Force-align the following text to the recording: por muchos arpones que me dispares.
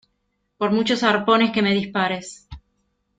por 0.57 0.71
muchos 0.71 1.03
arpones 1.03 1.51
que 1.51 1.61
me 1.61 1.75
dispares. 1.75 2.47